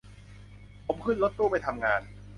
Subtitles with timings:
[0.85, 2.01] ผมขึ้นรถตู้ไปทำงาน